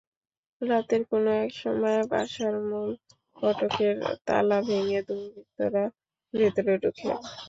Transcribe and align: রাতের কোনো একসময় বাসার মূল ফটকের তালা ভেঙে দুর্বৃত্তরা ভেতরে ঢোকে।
রাতের 0.61 1.01
কোনো 1.11 1.29
একসময় 1.43 2.01
বাসার 2.11 2.55
মূল 2.69 2.89
ফটকের 3.35 3.95
তালা 4.27 4.57
ভেঙে 4.67 4.99
দুর্বৃত্তরা 5.07 5.83
ভেতরে 6.33 6.73
ঢোকে। 6.83 7.07